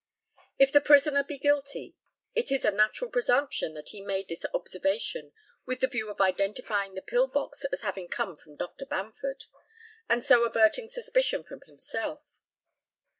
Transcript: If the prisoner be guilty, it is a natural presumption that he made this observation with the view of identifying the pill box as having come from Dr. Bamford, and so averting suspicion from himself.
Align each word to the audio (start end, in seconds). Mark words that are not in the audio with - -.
If 0.57 0.71
the 0.71 0.81
prisoner 0.81 1.23
be 1.23 1.37
guilty, 1.37 1.95
it 2.33 2.51
is 2.51 2.65
a 2.65 2.71
natural 2.71 3.11
presumption 3.11 3.75
that 3.75 3.89
he 3.89 4.01
made 4.01 4.29
this 4.29 4.43
observation 4.51 5.31
with 5.67 5.79
the 5.81 5.87
view 5.87 6.09
of 6.09 6.19
identifying 6.19 6.95
the 6.95 7.03
pill 7.03 7.27
box 7.27 7.65
as 7.65 7.81
having 7.81 8.07
come 8.07 8.35
from 8.35 8.55
Dr. 8.55 8.87
Bamford, 8.87 9.45
and 10.09 10.23
so 10.23 10.43
averting 10.43 10.87
suspicion 10.87 11.43
from 11.43 11.61
himself. 11.67 12.39